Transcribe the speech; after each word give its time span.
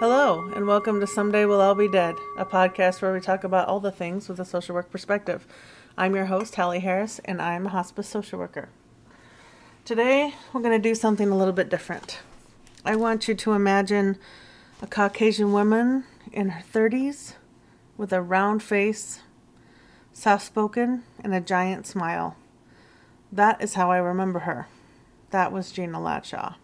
Hello, 0.00 0.50
and 0.56 0.66
welcome 0.66 0.98
to 0.98 1.06
Someday 1.06 1.44
We'll 1.44 1.60
All 1.60 1.76
Be 1.76 1.86
Dead, 1.86 2.16
a 2.36 2.44
podcast 2.44 3.00
where 3.00 3.12
we 3.12 3.20
talk 3.20 3.44
about 3.44 3.68
all 3.68 3.78
the 3.78 3.92
things 3.92 4.28
with 4.28 4.40
a 4.40 4.44
social 4.44 4.74
work 4.74 4.90
perspective. 4.90 5.46
I'm 5.96 6.16
your 6.16 6.24
host, 6.26 6.56
Hallie 6.56 6.80
Harris, 6.80 7.20
and 7.24 7.40
I'm 7.40 7.66
a 7.66 7.70
hospice 7.70 8.08
social 8.08 8.40
worker. 8.40 8.70
Today, 9.84 10.34
we're 10.52 10.62
going 10.62 10.76
to 10.76 10.88
do 10.88 10.96
something 10.96 11.30
a 11.30 11.36
little 11.36 11.52
bit 11.52 11.68
different. 11.68 12.18
I 12.84 12.96
want 12.96 13.28
you 13.28 13.36
to 13.36 13.52
imagine 13.52 14.18
a 14.82 14.88
Caucasian 14.88 15.52
woman 15.52 16.02
in 16.32 16.48
her 16.48 16.64
30s 16.72 17.34
with 17.96 18.12
a 18.12 18.20
round 18.20 18.64
face, 18.64 19.20
soft 20.12 20.44
spoken, 20.44 21.04
and 21.22 21.32
a 21.32 21.40
giant 21.40 21.86
smile. 21.86 22.34
That 23.30 23.62
is 23.62 23.74
how 23.74 23.92
I 23.92 23.98
remember 23.98 24.40
her. 24.40 24.66
That 25.30 25.52
was 25.52 25.70
Gina 25.70 25.98
Latshaw. 25.98 26.56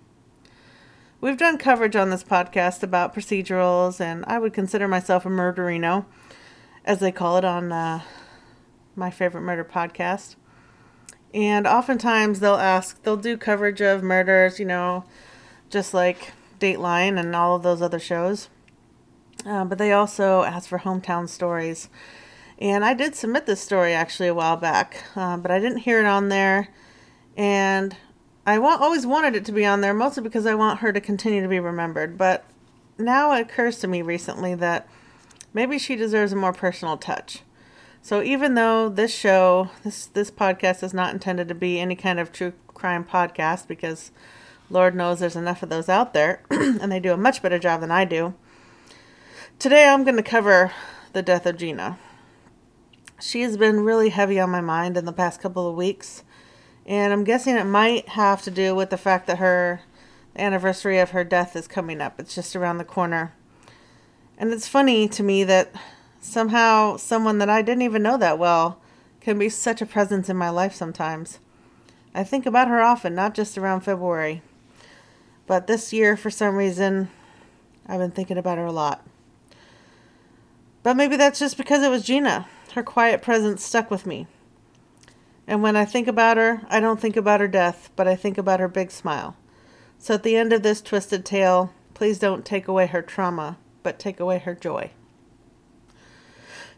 We've 1.23 1.37
done 1.37 1.59
coverage 1.59 1.96
on 1.96 2.09
this 2.09 2.24
podcast 2.24 2.83
about 2.83 3.15
procedurals, 3.15 4.01
and 4.01 4.24
I 4.27 4.38
would 4.38 4.55
consider 4.55 4.88
myself 4.88 5.27
a 5.27 5.28
murderino, 5.28 6.06
as 6.83 7.01
they 7.01 7.12
call 7.12 7.37
it 7.37 7.45
on 7.45 7.70
uh, 7.70 8.01
my 8.97 9.11
favorite 9.11 9.42
murder 9.42 9.62
podcast. 9.62 10.37
And 11.34 11.66
oftentimes 11.66 12.41
they'll 12.41 12.55
ask, 12.55 13.02
they'll 13.02 13.19
do 13.19 13.37
coverage 13.37 13.83
of 13.83 14.02
murders, 14.02 14.59
you 14.59 14.64
know, 14.64 15.05
just 15.69 15.92
like 15.92 16.33
Dateline 16.59 17.20
and 17.20 17.37
all 17.37 17.55
of 17.55 17.62
those 17.62 17.83
other 17.83 18.00
shows. 18.00 18.48
Uh, 19.45 19.66
but 19.66 19.77
they 19.77 19.92
also 19.92 20.45
ask 20.45 20.70
for 20.70 20.78
hometown 20.78 21.28
stories. 21.28 21.91
And 22.59 22.83
I 22.83 22.95
did 22.95 23.14
submit 23.14 23.45
this 23.45 23.61
story 23.61 23.92
actually 23.92 24.28
a 24.28 24.34
while 24.34 24.56
back, 24.56 25.05
uh, 25.14 25.37
but 25.37 25.50
I 25.50 25.59
didn't 25.59 25.80
hear 25.80 26.00
it 26.00 26.06
on 26.06 26.30
there. 26.30 26.69
And 27.37 27.95
I 28.46 28.56
always 28.56 29.06
wanted 29.06 29.36
it 29.36 29.44
to 29.46 29.52
be 29.52 29.66
on 29.66 29.80
there, 29.80 29.94
mostly 29.94 30.22
because 30.22 30.46
I 30.46 30.54
want 30.54 30.80
her 30.80 30.92
to 30.92 31.00
continue 31.00 31.42
to 31.42 31.48
be 31.48 31.60
remembered. 31.60 32.16
But 32.16 32.44
now 32.98 33.32
it 33.32 33.42
occurs 33.42 33.78
to 33.80 33.88
me 33.88 34.02
recently 34.02 34.55
that 34.55 34.88
maybe 35.52 35.78
she 35.78 35.97
deserves 35.97 36.32
a 36.32 36.36
more 36.36 36.52
personal 36.52 36.97
touch. 36.97 37.42
So 38.02 38.22
even 38.22 38.55
though 38.55 38.88
this 38.88 39.14
show, 39.14 39.70
this 39.84 40.06
this 40.06 40.30
podcast 40.30 40.82
is 40.82 40.94
not 40.94 41.12
intended 41.12 41.48
to 41.48 41.55
be 41.55 41.78
any 41.78 41.94
kind 41.94 42.19
of 42.19 42.32
true 42.32 42.55
crime 42.69 43.05
podcast, 43.05 43.69
because 43.69 44.10
Lord 44.70 44.94
knows 44.94 45.20
there's 45.20 45.36
enough 45.36 45.62
of 45.62 45.69
those 45.69 45.88
out 45.88 46.14
there, 46.14 46.42
and 46.50 46.91
they 46.91 47.00
do 47.00 47.12
a 47.12 47.19
much 47.19 47.42
better 47.42 47.58
job 47.58 47.82
than 47.82 47.91
I 47.91 48.06
do. 48.06 48.34
Today 49.58 49.86
I'm 49.86 50.04
going 50.04 50.16
to 50.16 50.22
cover 50.22 50.72
the 51.12 51.22
death 51.22 51.44
of 51.44 51.58
Gina. 51.58 51.98
She 53.20 53.42
has 53.42 53.58
been 53.58 53.80
really 53.80 54.08
heavy 54.08 54.41
on 54.41 54.48
my 54.48 54.62
mind 54.62 54.97
in 54.97 55.04
the 55.04 55.12
past 55.12 55.42
couple 55.42 55.69
of 55.69 55.77
weeks. 55.77 56.25
And 56.91 57.12
I'm 57.12 57.22
guessing 57.22 57.55
it 57.55 57.66
might 57.66 58.08
have 58.08 58.42
to 58.42 58.50
do 58.50 58.74
with 58.74 58.91
the 58.91 58.96
fact 58.96 59.28
that 59.28 59.38
her 59.38 59.83
anniversary 60.34 60.98
of 60.98 61.10
her 61.10 61.22
death 61.22 61.55
is 61.55 61.69
coming 61.69 62.00
up. 62.00 62.19
It's 62.19 62.34
just 62.34 62.56
around 62.56 62.78
the 62.78 62.84
corner. 62.84 63.32
And 64.36 64.52
it's 64.52 64.66
funny 64.66 65.06
to 65.06 65.22
me 65.22 65.44
that 65.44 65.72
somehow 66.20 66.97
someone 66.97 67.38
that 67.38 67.48
I 67.48 67.62
didn't 67.62 67.82
even 67.82 68.02
know 68.02 68.16
that 68.16 68.41
well 68.41 68.80
can 69.20 69.38
be 69.38 69.48
such 69.48 69.80
a 69.80 69.86
presence 69.86 70.28
in 70.28 70.36
my 70.36 70.50
life 70.50 70.74
sometimes. 70.74 71.38
I 72.12 72.24
think 72.24 72.44
about 72.44 72.66
her 72.66 72.80
often, 72.80 73.14
not 73.14 73.34
just 73.34 73.56
around 73.56 73.82
February. 73.82 74.42
But 75.47 75.69
this 75.69 75.92
year, 75.92 76.16
for 76.16 76.28
some 76.28 76.56
reason, 76.56 77.08
I've 77.86 78.00
been 78.00 78.10
thinking 78.10 78.36
about 78.36 78.58
her 78.58 78.66
a 78.66 78.72
lot. 78.72 79.06
But 80.82 80.97
maybe 80.97 81.14
that's 81.14 81.38
just 81.38 81.56
because 81.56 81.84
it 81.84 81.91
was 81.91 82.02
Gina. 82.02 82.48
Her 82.75 82.82
quiet 82.82 83.22
presence 83.22 83.64
stuck 83.64 83.92
with 83.92 84.06
me. 84.06 84.27
And 85.51 85.65
when 85.65 85.75
I 85.75 85.84
think 85.84 86.06
about 86.06 86.37
her, 86.37 86.62
I 86.70 86.79
don't 86.79 87.01
think 87.01 87.17
about 87.17 87.41
her 87.41 87.48
death, 87.48 87.91
but 87.97 88.06
I 88.06 88.15
think 88.15 88.39
about 88.39 88.61
her 88.61 88.69
big 88.69 88.93
smile. 88.93 89.34
So 89.98 90.15
at 90.15 90.23
the 90.23 90.37
end 90.37 90.53
of 90.53 90.62
this 90.62 90.81
twisted 90.81 91.25
tale, 91.25 91.75
please 91.93 92.20
don't 92.20 92.45
take 92.45 92.69
away 92.69 92.87
her 92.87 93.03
trauma, 93.03 93.59
but 93.83 93.98
take 93.98 94.21
away 94.21 94.39
her 94.39 94.55
joy. 94.55 94.93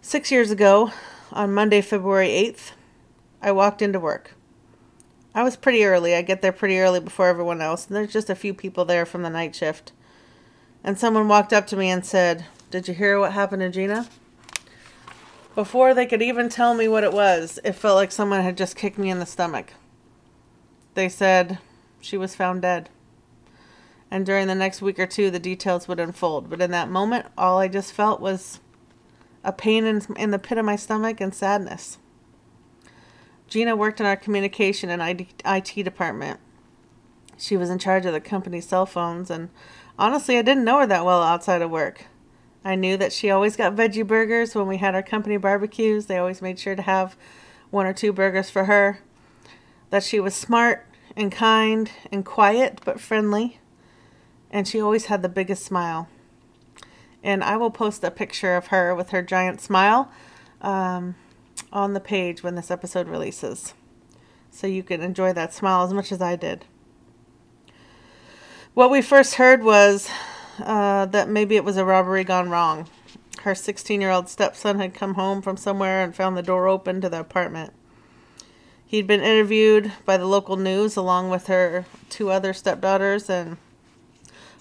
Six 0.01 0.33
years 0.33 0.51
ago, 0.51 0.91
on 1.33 1.53
Monday, 1.53 1.83
February 1.83 2.31
8th, 2.31 2.73
I 3.43 3.53
walked 3.53 3.83
into 3.83 4.01
work. 4.01 4.37
I 5.35 5.43
was 5.43 5.55
pretty 5.55 5.85
early. 5.85 6.15
I 6.15 6.23
get 6.23 6.41
there 6.41 6.51
pretty 6.51 6.81
early 6.81 7.01
before 7.01 7.29
everyone 7.29 7.61
else, 7.61 7.87
and 7.87 7.95
there's 7.95 8.11
just 8.11 8.31
a 8.31 8.35
few 8.35 8.55
people 8.55 8.87
there 8.87 9.05
from 9.05 9.21
the 9.21 9.29
night 9.29 9.55
shift. 9.55 9.93
And 10.83 10.99
someone 10.99 11.29
walked 11.29 11.53
up 11.53 11.67
to 11.67 11.77
me 11.77 11.91
and 11.91 12.07
said, 12.07 12.47
Did 12.71 12.89
you 12.89 12.95
hear 12.95 13.21
what 13.21 13.33
happened 13.33 13.61
to 13.61 13.69
Gina? 13.69 14.09
Before 15.55 15.93
they 15.93 16.07
could 16.07 16.23
even 16.23 16.49
tell 16.49 16.75
me 16.75 16.89
what 16.89 17.05
it 17.05 17.13
was, 17.13 17.59
it 17.63 17.73
felt 17.73 17.97
like 17.97 18.11
someone 18.11 18.43
had 18.43 18.57
just 18.57 18.75
kicked 18.75 18.97
me 18.97 19.11
in 19.11 19.19
the 19.19 19.27
stomach. 19.27 19.75
They 20.95 21.11
said 21.11 21.59
she 22.01 22.17
was 22.17 22.35
found 22.35 22.63
dead. 22.63 22.89
And 24.11 24.25
during 24.25 24.47
the 24.47 24.55
next 24.55 24.81
week 24.81 24.99
or 24.99 25.07
two, 25.07 25.31
the 25.31 25.39
details 25.39 25.89
would 25.89 26.01
unfold. 26.01 26.49
But 26.49 26.63
in 26.63 26.71
that 26.71 26.91
moment, 26.91 27.27
all 27.37 27.59
I 27.59 27.69
just 27.69 27.93
felt 27.93 28.21
was 28.21 28.61
a 29.45 29.53
pain 29.53 29.85
in, 29.85 30.03
in 30.17 30.31
the 30.31 30.39
pit 30.39 30.59
of 30.59 30.65
my 30.65 30.77
stomach 30.77 31.21
and 31.21 31.35
sadness. 31.35 31.99
Gina 33.47 33.77
worked 33.77 34.01
in 34.01 34.07
our 34.07 34.17
communication 34.17 34.89
and 34.89 35.03
IT 35.45 35.85
department. 35.85 36.41
She 37.37 37.59
was 37.59 37.69
in 37.69 37.79
charge 37.79 38.07
of 38.07 38.15
the 38.15 38.21
company's 38.21 38.69
cell 38.69 38.87
phones, 38.87 39.31
and 39.31 39.51
honestly, 39.99 40.39
I 40.39 40.43
didn't 40.43 40.65
know 40.65 40.79
her 40.79 40.87
that 40.87 41.05
well 41.05 41.23
outside 41.23 41.61
of 41.61 41.71
work. 41.71 42.07
I 42.65 42.75
knew 42.77 42.97
that 42.97 43.13
she 43.13 43.31
always 43.31 43.57
got 43.57 43.75
veggie 43.75 44.07
burgers 44.07 44.55
when 44.55 44.67
we 44.67 44.77
had 44.77 44.95
our 44.95 45.03
company 45.03 45.37
barbecues. 45.37 46.07
They 46.07 46.19
always 46.19 46.41
made 46.41 46.59
sure 46.59 46.77
to 46.77 46.83
have 46.83 47.17
one 47.71 47.87
or 47.87 47.93
two 47.93 48.13
burgers 48.13 48.51
for 48.51 48.65
her. 48.65 49.01
That 49.91 50.05
she 50.05 50.21
was 50.21 50.35
smart 50.35 50.87
and 51.17 51.33
kind 51.33 51.91
and 52.11 52.25
quiet 52.25 52.81
but 52.85 53.01
friendly. 53.01 53.59
And 54.51 54.69
she 54.69 54.81
always 54.81 55.07
had 55.07 55.23
the 55.23 55.29
biggest 55.29 55.65
smile. 55.65 56.09
And 57.23 57.43
I 57.43 57.57
will 57.57 57.71
post 57.71 58.05
a 58.05 58.11
picture 58.11 58.57
of 58.57 58.69
her 58.69 58.95
with 58.95 59.11
her 59.11 59.23
giant 59.23 59.61
smile 59.61 60.11
um, 60.61 61.17
on 61.73 61.95
the 61.95 62.01
page 62.01 62.43
when 62.43 62.55
this 62.55 62.71
episode 62.71 63.09
releases. 63.09 63.75
So 64.51 64.67
you 64.67 64.83
can 64.83 65.01
enjoy 65.01 65.33
that 65.33 65.55
smile 65.55 65.85
as 65.85 65.93
much 65.93 66.13
as 66.13 66.21
I 66.21 66.37
did. 66.37 66.65
What 68.75 68.91
we 68.91 69.03
first 69.03 69.35
heard 69.35 69.63
was 69.63 70.09
uh, 70.59 71.07
that 71.07 71.29
maybe 71.29 71.57
it 71.57 71.65
was 71.65 71.77
a 71.77 71.85
robbery 71.85 72.25
gone 72.25 72.51
wrong. 72.51 72.89
Her 73.43 73.55
16 73.55 74.01
year 74.01 74.11
old 74.11 74.29
stepson 74.29 74.79
had 74.79 74.95
come 74.95 75.15
home 75.15 75.43
from 75.43 75.57
somewhere 75.57 76.03
and 76.03 76.15
found 76.15 76.37
the 76.37 76.43
door 76.43 76.69
open 76.69 77.01
to 77.01 77.09
the 77.09 77.21
apartment. 77.21 77.73
He'd 78.87 79.07
been 79.07 79.23
interviewed 79.23 79.93
by 80.05 80.17
the 80.17 80.27
local 80.27 80.57
news 80.57 80.97
along 80.97 81.31
with 81.31 81.47
her 81.47 81.87
two 82.11 82.31
other 82.31 82.53
stepdaughters 82.53 83.31
and 83.31 83.57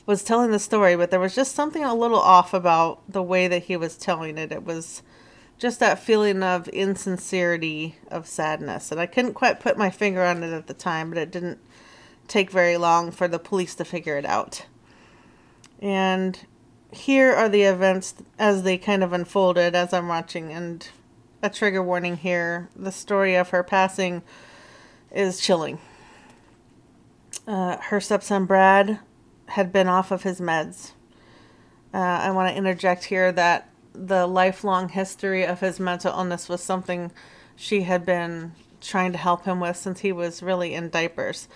was 0.05 0.23
telling 0.23 0.51
the 0.51 0.59
story, 0.59 0.95
but 0.95 1.11
there 1.11 1.19
was 1.19 1.35
just 1.35 1.53
something 1.53 1.83
a 1.83 1.93
little 1.93 2.19
off 2.19 2.53
about 2.53 3.01
the 3.09 3.21
way 3.21 3.47
that 3.47 3.63
he 3.63 3.75
was 3.77 3.97
telling 3.97 4.37
it. 4.37 4.51
It 4.51 4.65
was 4.65 5.03
just 5.57 5.79
that 5.79 5.99
feeling 5.99 6.41
of 6.41 6.67
insincerity, 6.69 7.97
of 8.09 8.25
sadness. 8.25 8.91
And 8.91 8.99
I 8.99 9.05
couldn't 9.05 9.33
quite 9.33 9.59
put 9.59 9.77
my 9.77 9.89
finger 9.89 10.23
on 10.23 10.43
it 10.43 10.53
at 10.53 10.67
the 10.67 10.73
time, 10.73 11.09
but 11.09 11.19
it 11.19 11.29
didn't 11.29 11.59
take 12.27 12.49
very 12.49 12.77
long 12.77 13.11
for 13.11 13.27
the 13.27 13.37
police 13.37 13.75
to 13.75 13.85
figure 13.85 14.17
it 14.17 14.25
out. 14.25 14.65
And 15.81 16.39
here 16.91 17.33
are 17.33 17.49
the 17.49 17.63
events 17.63 18.15
as 18.37 18.63
they 18.63 18.77
kind 18.77 19.03
of 19.03 19.13
unfolded 19.13 19.75
as 19.75 19.93
I'm 19.93 20.07
watching. 20.07 20.51
And 20.51 20.87
a 21.41 21.49
trigger 21.49 21.81
warning 21.81 22.17
here 22.17 22.69
the 22.75 22.91
story 22.91 23.35
of 23.35 23.49
her 23.49 23.63
passing 23.63 24.21
is 25.11 25.41
chilling. 25.41 25.79
Uh, 27.47 27.77
her 27.77 27.99
stepson 27.99 28.45
Brad 28.45 28.99
had 29.47 29.73
been 29.73 29.87
off 29.87 30.11
of 30.11 30.23
his 30.23 30.39
meds. 30.39 30.91
Uh, 31.93 31.97
I 31.97 32.31
want 32.31 32.49
to 32.49 32.55
interject 32.55 33.05
here 33.05 33.31
that 33.31 33.69
the 33.93 34.25
lifelong 34.25 34.89
history 34.89 35.45
of 35.45 35.59
his 35.59 35.79
mental 35.79 36.13
illness 36.13 36.47
was 36.47 36.61
something 36.61 37.11
she 37.55 37.81
had 37.81 38.05
been 38.05 38.53
trying 38.79 39.11
to 39.11 39.17
help 39.17 39.45
him 39.45 39.59
with 39.59 39.75
since 39.75 39.99
he 39.99 40.11
was 40.11 40.41
really 40.41 40.73
in 40.73 40.89
diapers. 40.89 41.47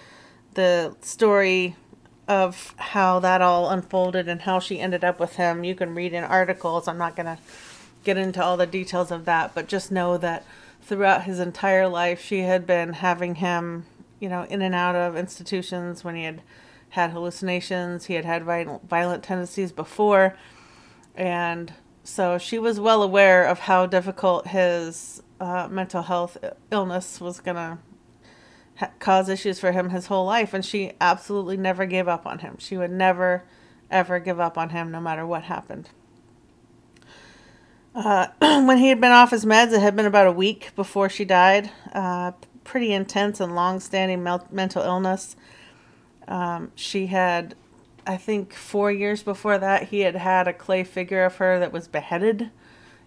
The 0.56 0.96
story 1.02 1.76
of 2.28 2.74
how 2.78 3.20
that 3.20 3.42
all 3.42 3.70
unfolded 3.70 4.28
and 4.28 4.42
how 4.42 4.60
she 4.60 4.80
ended 4.80 5.04
up 5.04 5.20
with 5.20 5.36
him. 5.36 5.64
You 5.64 5.76
can 5.76 5.94
read 5.94 6.14
in 6.14 6.24
articles. 6.24 6.88
I'm 6.88 6.98
not 6.98 7.16
going 7.16 7.28
to 7.28 7.38
get 8.04 8.18
into 8.18 8.44
all 8.44 8.58
the 8.58 8.66
details 8.66 9.12
of 9.12 9.26
that, 9.26 9.54
but 9.54 9.68
just 9.68 9.92
know 9.92 10.18
that 10.18 10.46
throughout 10.82 11.24
his 11.24 11.40
entire 11.40 11.88
life, 11.88 12.22
she 12.22 12.40
had 12.40 12.66
been 12.66 12.94
having 12.94 13.36
him, 13.36 13.86
you 14.20 14.30
know, 14.30 14.44
in 14.44 14.62
and 14.62 14.76
out 14.76 14.96
of 14.96 15.16
institutions 15.16 16.04
when 16.04 16.16
he 16.16 16.24
had 16.24 16.42
had 16.90 17.12
hallucinations, 17.12 18.06
he 18.06 18.14
had 18.14 18.26
had 18.26 18.44
violent 18.44 19.24
tendencies 19.24 19.72
before. 19.72 20.36
And 21.16 21.74
so 22.04 22.38
she 22.38 22.58
was 22.58 22.80
well 22.80 23.04
aware 23.04 23.46
of 23.46 23.60
how 23.60 23.86
difficult 23.86 24.48
his 24.48 25.22
uh, 25.40 25.68
mental 25.70 26.04
health 26.04 26.38
illness 26.72 27.20
was 27.20 27.40
going 27.40 27.58
to 27.58 27.78
ha- 28.78 28.92
cause 29.00 29.30
issues 29.30 29.60
for 29.60 29.72
him 29.72 29.90
his 29.90 30.08
whole 30.08 30.26
life, 30.26 30.54
and 30.54 30.66
she 30.66 30.94
absolutely 31.00 31.58
never 31.58 31.86
gave 31.86 32.08
up 32.08 32.26
on 32.26 32.40
him. 32.40 32.58
She 32.60 32.78
would 32.78 32.92
never, 32.92 33.44
ever 33.90 34.20
give 34.20 34.40
up 34.40 34.58
on 34.58 34.70
him, 34.70 34.92
no 34.92 35.00
matter 35.00 35.26
what 35.26 35.44
happened. 35.44 35.90
Uh, 37.94 38.28
when 38.40 38.78
he 38.78 38.90
had 38.90 39.00
been 39.00 39.12
off 39.12 39.32
his 39.32 39.46
meds, 39.46 39.72
it 39.74 39.82
had 39.82 39.96
been 39.96 40.06
about 40.06 40.28
a 40.28 40.32
week 40.32 40.72
before 40.76 41.10
she 41.10 41.26
died. 41.26 41.72
Uh, 41.94 42.32
pretty 42.64 42.92
intense 42.92 43.40
and 43.40 43.56
long 43.56 43.80
standing 43.80 44.24
mel- 44.24 44.48
mental 44.52 44.84
illness. 44.84 45.36
Um, 46.28 46.72
she 46.76 47.08
had 47.08 47.56
I 48.08 48.18
think 48.18 48.54
four 48.54 48.92
years 48.92 49.24
before 49.24 49.58
that, 49.58 49.84
he 49.84 50.02
had 50.02 50.16
had 50.16 50.48
a 50.48 50.54
clay 50.54 50.84
figure 50.84 51.26
of 51.26 51.38
her 51.38 51.60
that 51.60 51.72
was 51.72 51.88
beheaded, 51.88 52.52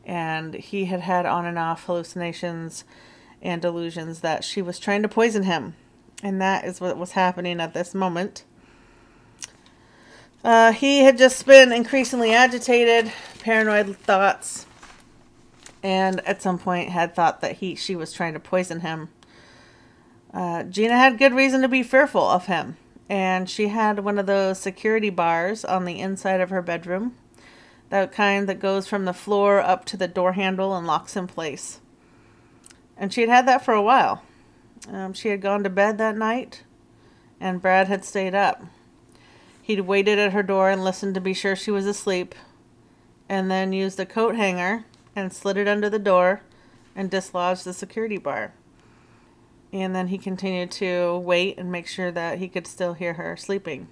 and 0.04 0.54
he 0.54 0.86
had 0.86 1.00
had 1.00 1.24
on 1.24 1.46
and 1.46 1.58
off 1.58 1.84
hallucinations 1.84 2.84
and 3.42 3.62
delusions 3.62 4.20
that 4.20 4.44
she 4.44 4.62
was 4.62 4.78
trying 4.78 5.02
to 5.02 5.08
poison 5.08 5.44
him. 5.44 5.74
And 6.22 6.40
that 6.40 6.64
is 6.64 6.80
what 6.80 6.96
was 6.96 7.12
happening 7.12 7.60
at 7.60 7.74
this 7.74 7.94
moment. 7.94 8.44
Uh, 10.44 10.72
he 10.72 11.00
had 11.00 11.18
just 11.18 11.46
been 11.46 11.72
increasingly 11.72 12.32
agitated, 12.32 13.12
paranoid 13.40 13.96
thoughts, 13.96 14.66
and 15.82 16.20
at 16.26 16.42
some 16.42 16.58
point 16.58 16.90
had 16.90 17.14
thought 17.14 17.40
that 17.40 17.56
he 17.56 17.74
she 17.74 17.96
was 17.96 18.12
trying 18.12 18.34
to 18.34 18.40
poison 18.40 18.80
him. 18.80 19.08
Uh, 20.32 20.62
Gina 20.64 20.96
had 20.96 21.18
good 21.18 21.32
reason 21.32 21.62
to 21.62 21.68
be 21.68 21.82
fearful 21.82 22.22
of 22.22 22.46
him, 22.46 22.76
and 23.08 23.48
she 23.48 23.68
had 23.68 24.00
one 24.00 24.18
of 24.18 24.26
those 24.26 24.58
security 24.58 25.10
bars 25.10 25.64
on 25.64 25.84
the 25.84 26.00
inside 26.00 26.40
of 26.40 26.50
her 26.50 26.62
bedroom, 26.62 27.14
that 27.90 28.12
kind 28.12 28.48
that 28.48 28.60
goes 28.60 28.86
from 28.86 29.06
the 29.06 29.12
floor 29.12 29.60
up 29.60 29.84
to 29.86 29.96
the 29.96 30.08
door 30.08 30.32
handle 30.32 30.76
and 30.76 30.86
locks 30.86 31.16
in 31.16 31.26
place. 31.26 31.80
And 32.98 33.12
she 33.12 33.20
had 33.22 33.30
had 33.30 33.48
that 33.48 33.64
for 33.64 33.72
a 33.72 33.82
while. 33.82 34.22
Um, 34.92 35.12
she 35.12 35.28
had 35.28 35.40
gone 35.40 35.62
to 35.64 35.70
bed 35.70 35.98
that 35.98 36.16
night, 36.16 36.64
and 37.40 37.62
Brad 37.62 37.88
had 37.88 38.04
stayed 38.04 38.34
up. 38.34 38.62
He'd 39.62 39.82
waited 39.82 40.18
at 40.18 40.32
her 40.32 40.42
door 40.42 40.70
and 40.70 40.82
listened 40.82 41.14
to 41.14 41.20
be 41.20 41.34
sure 41.34 41.54
she 41.54 41.70
was 41.70 41.86
asleep, 41.86 42.34
and 43.28 43.50
then 43.50 43.72
used 43.72 44.00
a 44.00 44.06
coat 44.06 44.34
hanger 44.34 44.84
and 45.14 45.32
slid 45.32 45.56
it 45.56 45.68
under 45.68 45.88
the 45.88 45.98
door 45.98 46.42
and 46.96 47.10
dislodged 47.10 47.64
the 47.64 47.72
security 47.72 48.18
bar. 48.18 48.54
And 49.72 49.94
then 49.94 50.08
he 50.08 50.18
continued 50.18 50.70
to 50.72 51.18
wait 51.18 51.58
and 51.58 51.70
make 51.70 51.86
sure 51.86 52.10
that 52.10 52.38
he 52.38 52.48
could 52.48 52.66
still 52.66 52.94
hear 52.94 53.14
her 53.14 53.36
sleeping. 53.36 53.88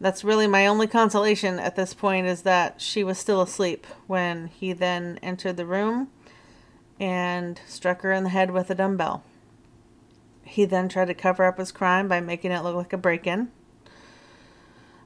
That's 0.00 0.24
really 0.24 0.48
my 0.48 0.66
only 0.66 0.88
consolation 0.88 1.60
at 1.60 1.76
this 1.76 1.94
point 1.94 2.26
is 2.26 2.42
that 2.42 2.80
she 2.80 3.04
was 3.04 3.18
still 3.18 3.40
asleep 3.40 3.86
when 4.08 4.48
he 4.48 4.72
then 4.72 5.20
entered 5.22 5.56
the 5.56 5.64
room 5.64 6.08
and 7.00 7.60
struck 7.66 8.02
her 8.02 8.12
in 8.12 8.24
the 8.24 8.30
head 8.30 8.50
with 8.50 8.70
a 8.70 8.74
dumbbell. 8.74 9.24
He 10.44 10.64
then 10.64 10.88
tried 10.88 11.06
to 11.06 11.14
cover 11.14 11.44
up 11.44 11.58
his 11.58 11.72
crime 11.72 12.08
by 12.08 12.20
making 12.20 12.52
it 12.52 12.62
look 12.62 12.76
like 12.76 12.92
a 12.92 12.98
break 12.98 13.26
in. 13.26 13.50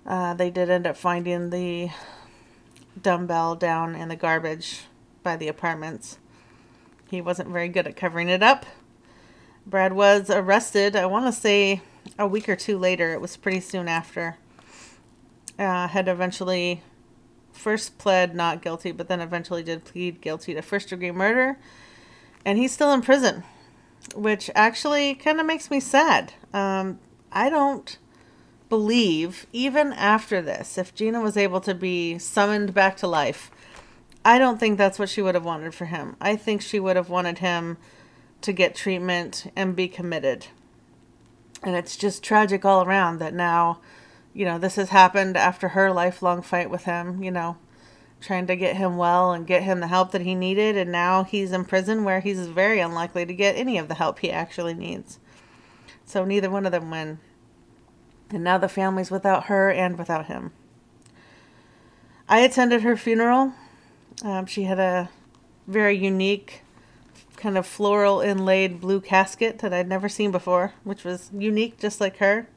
Uh, 0.05 0.35
they 0.35 0.51
did 0.51 0.71
end 0.71 0.87
up 0.87 0.97
finding 0.97 1.51
the 1.51 1.91
dumbbell 3.01 3.55
down 3.55 3.95
in 3.95 4.09
the 4.09 4.17
garbage 4.17 4.83
by 5.23 5.37
the 5.37 5.49
apartments. 5.49 6.19
He 7.11 7.21
wasn't 7.21 7.51
very 7.51 7.69
good 7.69 7.87
at 7.87 7.97
covering 7.97 8.29
it 8.29 8.43
up. 8.43 8.67
Brad 9.67 9.93
was 9.93 10.31
arrested, 10.31 10.95
I 10.95 11.07
want 11.07 11.27
to 11.27 11.33
say 11.33 11.83
a 12.19 12.27
week 12.27 12.49
or 12.49 12.57
two 12.57 12.79
later. 12.79 13.13
It 13.13 13.21
was 13.21 13.37
pretty 13.37 13.61
soon 13.61 13.89
after. 13.89 14.37
Uh, 15.59 15.89
had 15.89 16.07
eventually 16.07 16.83
first 17.57 17.99
pled 17.99 18.35
not 18.35 18.63
guilty, 18.63 18.93
but 18.93 19.09
then 19.09 19.21
eventually 19.21 19.63
did 19.63 19.85
plead 19.85 20.21
guilty 20.21 20.55
to 20.55 20.63
first 20.63 20.91
degree 20.91 21.11
murder. 21.11 21.59
And 22.45 22.59
he's 22.59 22.73
still 22.73 22.93
in 22.93 23.03
prison, 23.03 23.43
which 24.15 24.51
actually 24.55 25.15
kind 25.15 25.41
of 25.41 25.47
makes 25.47 25.71
me 25.71 25.81
sad. 25.81 26.35
Um, 26.53 27.01
I 27.33 27.51
don't 27.51 27.99
believe, 28.69 29.47
even 29.53 29.93
after 29.93 30.41
this, 30.41 30.79
if 30.79 30.95
Gina 30.95 31.21
was 31.21 31.37
able 31.37 31.61
to 31.63 31.75
be 31.75 32.19
summoned 32.19 32.75
back 32.75 32.97
to 32.99 33.07
life, 33.07 33.51
I 34.25 34.39
don't 34.39 34.59
think 34.59 34.77
that's 34.77 34.99
what 34.99 35.09
she 35.09 35.23
would 35.23 35.35
have 35.35 35.45
wanted 35.45 35.75
for 35.75 35.85
him. 35.85 36.17
I 36.21 36.37
think 36.37 36.61
she 36.61 36.81
would 36.81 36.97
have 36.97 37.09
wanted 37.09 37.39
him 37.39 37.79
to 38.43 38.53
get 38.53 38.75
treatment 38.75 39.51
and 39.55 39.77
be 39.77 39.89
committed. 39.89 40.49
And 41.63 41.77
it's 41.77 41.97
just 41.97 42.23
tragic 42.23 42.65
all 42.65 42.85
around 42.85 43.19
that 43.19 43.35
now, 43.35 43.81
you 44.37 44.45
know, 44.45 44.59
this 44.59 44.77
has 44.77 44.91
happened 44.91 45.35
after 45.35 45.69
her 45.69 45.91
lifelong 45.91 46.43
fight 46.43 46.69
with 46.69 46.85
him, 46.85 47.23
you 47.23 47.31
know, 47.31 47.57
trying 48.21 48.47
to 48.47 48.55
get 48.55 48.77
him 48.77 48.99
well 48.99 49.33
and 49.33 49.47
get 49.47 49.63
him 49.63 49.81
the 49.81 49.87
help 49.87 50.11
that 50.11 50.21
he 50.21 50.35
needed. 50.35 50.77
And 50.77 50.93
now 50.93 51.25
he's 51.25 51.53
in 51.53 51.65
prison 51.65 52.05
where 52.05 52.21
he's 52.21 52.47
very 52.47 52.79
unlikely 52.79 53.25
to 53.25 53.33
get 53.33 53.57
any 53.57 53.79
of 53.79 53.89
the 53.89 53.95
help 53.95 54.19
he 54.19 54.31
actually 54.31 54.75
needs. 54.75 55.19
So 56.05 56.27
neither 56.27 56.51
one 56.51 56.67
of 56.67 56.73
them 56.73 56.91
win. 56.91 57.19
And 58.29 58.45
now 58.45 58.59
the 58.59 58.69
family's 58.69 59.11
without 59.11 59.45
her 59.45 59.71
and 59.71 59.97
without 59.97 60.27
him. 60.27 60.53
I 62.29 62.41
attended 62.41 62.83
her 62.83 62.95
funeral. 62.95 63.55
Um, 64.23 64.45
she 64.45 64.65
had 64.65 64.79
a 64.79 65.09
very 65.67 65.97
unique, 65.97 66.61
kind 67.37 67.57
of 67.57 67.67
floral 67.67 68.21
inlaid 68.21 68.83
blue 68.83 69.01
casket 69.01 69.61
that 69.61 69.73
I'd 69.73 69.89
never 69.89 70.11
seen 70.11 70.31
before, 70.31 70.75
which 70.85 71.05
was 71.05 71.31
unique 71.33 71.79
just 71.79 72.03
like 72.03 72.19
her. 72.19 72.49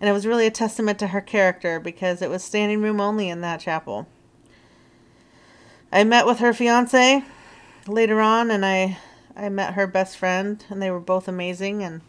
And 0.00 0.08
it 0.08 0.12
was 0.12 0.26
really 0.26 0.46
a 0.46 0.50
testament 0.50 0.98
to 0.98 1.08
her 1.08 1.20
character 1.20 1.78
because 1.80 2.20
it 2.20 2.30
was 2.30 2.42
standing 2.42 2.82
room 2.82 3.00
only 3.00 3.28
in 3.28 3.40
that 3.40 3.60
chapel. 3.60 4.06
I 5.92 6.04
met 6.04 6.26
with 6.26 6.40
her 6.40 6.52
fiance 6.52 7.22
later 7.86 8.20
on 8.20 8.50
and 8.50 8.66
I 8.66 8.98
I 9.36 9.48
met 9.48 9.74
her 9.74 9.86
best 9.86 10.16
friend 10.16 10.64
and 10.68 10.80
they 10.80 10.90
were 10.90 11.00
both 11.00 11.28
amazing 11.28 11.82
and 11.82 12.02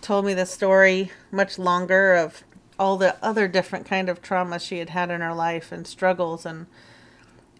told 0.00 0.24
me 0.24 0.34
the 0.34 0.46
story 0.46 1.10
much 1.30 1.58
longer 1.58 2.14
of 2.14 2.44
all 2.78 2.96
the 2.96 3.16
other 3.22 3.48
different 3.48 3.86
kind 3.86 4.08
of 4.08 4.20
traumas 4.20 4.60
she 4.60 4.78
had 4.78 4.90
had 4.90 5.10
in 5.10 5.20
her 5.20 5.34
life 5.34 5.72
and 5.72 5.86
struggles. 5.86 6.44
And 6.44 6.66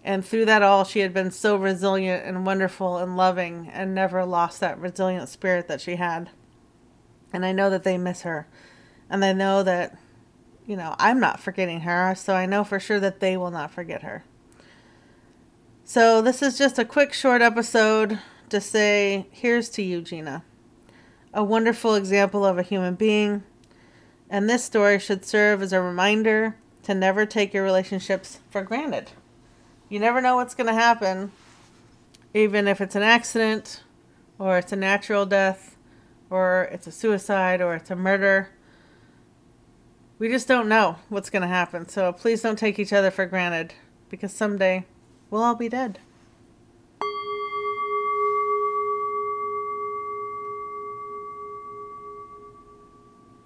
and 0.05 0.25
through 0.25 0.46
that 0.46 0.62
all 0.62 0.84
she 0.84 1.00
had 1.00 1.14
been 1.14 1.31
so 1.31 1.56
resilient 1.56 2.26
and 2.26 2.44
wonderful 2.44 2.98
and 2.98 3.16
loving 3.16 3.70
and 3.72 3.94
never 3.94 4.25
lost 4.25 4.58
that 4.60 4.78
resilient 4.78 5.28
spirit 5.28 5.69
that 5.69 5.81
she 5.81 5.96
had. 5.96 6.31
And 7.32 7.46
i 7.46 7.52
know 7.52 7.70
that 7.70 7.84
they 7.84 7.96
miss 7.96 8.22
her 8.22 8.46
and 9.12 9.24
i 9.24 9.32
know 9.32 9.62
that 9.62 9.96
you 10.66 10.76
know 10.76 10.96
i'm 10.98 11.20
not 11.20 11.38
forgetting 11.38 11.80
her 11.82 12.12
so 12.16 12.34
i 12.34 12.44
know 12.44 12.64
for 12.64 12.80
sure 12.80 12.98
that 12.98 13.20
they 13.20 13.36
will 13.36 13.52
not 13.52 13.70
forget 13.70 14.02
her 14.02 14.24
so 15.84 16.20
this 16.20 16.42
is 16.42 16.58
just 16.58 16.78
a 16.78 16.84
quick 16.84 17.12
short 17.12 17.40
episode 17.40 18.18
to 18.48 18.60
say 18.60 19.26
here's 19.30 19.68
to 19.68 19.82
you 19.82 20.02
gina 20.02 20.42
a 21.34 21.42
wonderful 21.42 21.94
example 21.94 22.44
of 22.44 22.58
a 22.58 22.62
human 22.62 22.94
being, 22.94 23.42
and 24.28 24.48
this 24.48 24.64
story 24.64 24.98
should 24.98 25.24
serve 25.24 25.62
as 25.62 25.72
a 25.72 25.80
reminder 25.80 26.56
to 26.82 26.94
never 26.94 27.24
take 27.24 27.54
your 27.54 27.64
relationships 27.64 28.40
for 28.50 28.62
granted. 28.62 29.10
You 29.88 29.98
never 29.98 30.20
know 30.20 30.36
what's 30.36 30.54
going 30.54 30.66
to 30.66 30.74
happen, 30.74 31.32
even 32.34 32.68
if 32.68 32.80
it's 32.80 32.96
an 32.96 33.02
accident, 33.02 33.82
or 34.38 34.58
it's 34.58 34.72
a 34.72 34.76
natural 34.76 35.24
death, 35.24 35.76
or 36.28 36.68
it's 36.70 36.86
a 36.86 36.92
suicide, 36.92 37.60
or 37.60 37.74
it's 37.74 37.90
a 37.90 37.96
murder. 37.96 38.50
We 40.22 40.28
just 40.28 40.46
don't 40.46 40.69
know 40.69 40.98
what's 41.08 41.30
going 41.30 41.42
to 41.42 41.48
happen, 41.48 41.88
so 41.88 42.12
please 42.12 42.43
don't 42.43 42.56
take 42.56 42.79
each 42.79 42.93
other 42.93 43.10
for 43.10 43.26
granted 43.26 43.74
because 44.08 44.32
someday 44.32 44.84
we'll 45.31 45.43
all 45.43 45.56
be 45.56 45.69
dead. 45.69 45.98